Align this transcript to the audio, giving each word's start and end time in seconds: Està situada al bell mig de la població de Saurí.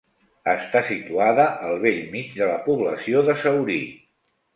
Està 0.51 0.79
situada 0.85 1.45
al 1.67 1.77
bell 1.83 1.99
mig 2.15 2.31
de 2.39 2.47
la 2.53 2.57
població 2.69 3.21
de 3.29 3.37
Saurí. 3.43 3.77